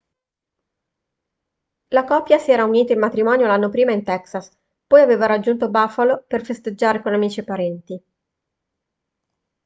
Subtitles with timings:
[1.91, 4.49] la coppia si era unita in matrimonio l'anno prima in texas
[4.87, 8.03] poi aveva raggiunto buffalo per festeggiare con amici e parenti